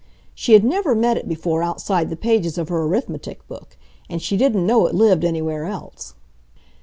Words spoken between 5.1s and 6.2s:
anywhere else.